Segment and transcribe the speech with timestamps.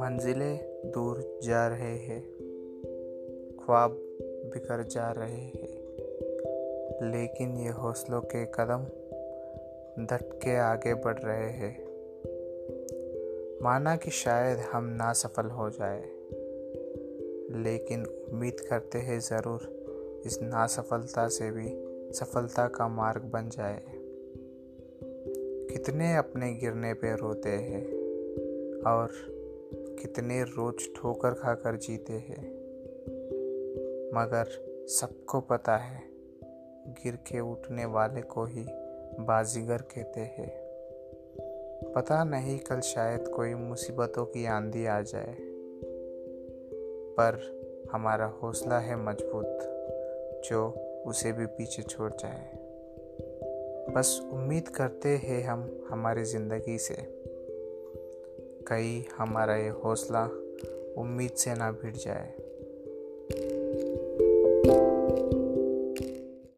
[0.00, 2.22] मंजिलें दूर जा रहे हैं,
[3.64, 3.90] ख्वाब
[4.22, 5.68] बिखर जा रहे हैं।
[7.12, 8.84] लेकिन ये हौसलों के कदम
[10.04, 11.84] डट के आगे बढ़ रहे हैं।
[13.62, 16.00] माना कि शायद हम ना सफल हो जाए,
[17.62, 19.60] लेकिन उम्मीद करते हैं ज़रूर
[20.26, 21.68] इस नासफलता से भी
[22.12, 23.99] सफलता का मार्ग बन जाए।
[25.70, 27.84] कितने अपने गिरने पे रोते हैं
[28.82, 29.08] और
[30.00, 32.44] कितने रोज ठोकर खाकर जीते हैं।
[34.14, 34.48] मगर
[34.86, 36.02] सबको पता है,
[36.86, 38.66] गिर के उठने वाले को ही
[39.20, 40.50] बाजीगर कहते हैं।
[41.92, 45.36] पता नहीं कल शायद कोई मुसीबतों की आंधी आ जाए,
[47.16, 47.60] पर
[47.92, 49.58] हमारा हौसला है मज़बूत,
[50.44, 50.68] जो
[51.06, 52.69] उसे भी पीछे छोड़ जाए।
[53.88, 56.94] बस उम्मीद करते हैं हम हमारी ज़िंदगी से।
[58.68, 60.24] कई हमारा ये हौसला
[60.96, 62.34] उम्मीद से ना भिड़ जाए।